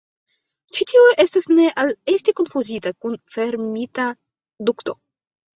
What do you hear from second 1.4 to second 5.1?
ne al esti konfuzita kun fermita dukto.